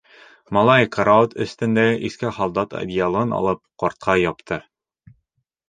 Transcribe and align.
Малай, 0.55 0.87
карауат 0.95 1.35
өҫтөндәге 1.45 1.99
иҫке 2.09 2.33
һалдат 2.39 2.75
одеялын 2.81 3.37
алып, 3.43 3.63
ҡартҡа 3.85 4.19
япты. 4.25 4.63